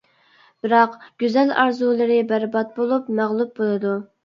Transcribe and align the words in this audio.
بىراق 0.65 0.95
گۈزەل 1.23 1.53
ئارزۇلىرى 1.65 2.19
بەربات 2.33 2.75
بولۇپ، 2.81 3.15
مەغلۇپ 3.23 3.55
بولىدۇ. 3.65 3.97